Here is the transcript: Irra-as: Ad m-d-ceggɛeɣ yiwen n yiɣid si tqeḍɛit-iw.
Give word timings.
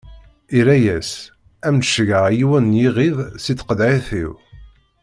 Irra-as: 0.57 1.11
Ad 1.67 1.71
m-d-ceggɛeɣ 1.73 2.27
yiwen 2.37 2.71
n 2.71 2.77
yiɣid 2.79 3.17
si 3.43 3.53
tqeḍɛit-iw. 3.59 4.31